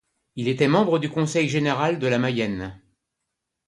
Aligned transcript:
Il 0.35 0.47
était 0.47 0.67
membre 0.67 0.97
du 0.97 1.11
conseil 1.11 1.47
général 1.47 1.99
de 1.99 2.07
la 2.07 2.17
Mayenne. 2.17 2.75